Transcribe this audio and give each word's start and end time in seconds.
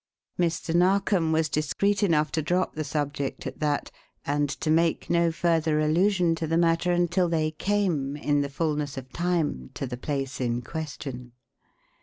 Mr. 0.39 0.73
Narkom 0.73 1.31
was 1.31 1.47
discreet 1.47 2.01
enough 2.01 2.31
to 2.31 2.41
drop 2.41 2.73
the 2.73 2.83
subject 2.83 3.45
at 3.45 3.59
that 3.59 3.91
and 4.25 4.49
to 4.49 4.71
make 4.71 5.11
no 5.11 5.31
further 5.31 5.79
allusion 5.79 6.33
to 6.33 6.47
the 6.47 6.57
matter 6.57 6.91
until 6.91 7.29
they 7.29 7.51
came, 7.51 8.15
in 8.17 8.41
the 8.41 8.49
fulness 8.49 8.97
of 8.97 9.13
time, 9.13 9.69
to 9.75 9.85
the 9.85 9.97
place 9.97 10.41
in 10.41 10.63
question. 10.63 11.33